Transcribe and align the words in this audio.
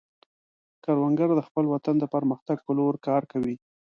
کروندګر 0.83 1.29
د 1.35 1.41
خپل 1.47 1.65
وطن 1.73 1.95
د 1.99 2.05
پرمختګ 2.13 2.57
په 2.65 2.71
لور 2.77 2.93
کار 3.07 3.21
کوي 3.31 3.55